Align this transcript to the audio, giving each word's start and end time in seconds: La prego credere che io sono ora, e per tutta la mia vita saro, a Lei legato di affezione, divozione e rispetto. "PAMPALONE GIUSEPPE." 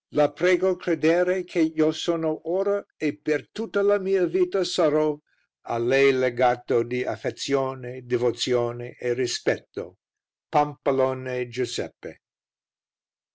La 0.13 0.29
prego 0.31 0.75
credere 0.77 1.43
che 1.43 1.59
io 1.59 1.91
sono 1.91 2.49
ora, 2.49 2.83
e 2.97 3.17
per 3.19 3.49
tutta 3.51 3.83
la 3.83 3.99
mia 3.99 4.25
vita 4.25 4.63
saro, 4.63 5.21
a 5.67 5.77
Lei 5.77 6.11
legato 6.11 6.81
di 6.81 7.03
affezione, 7.03 8.01
divozione 8.01 8.95
e 8.97 9.13
rispetto. 9.13 9.99
"PAMPALONE 10.49 11.47
GIUSEPPE." 11.47 12.21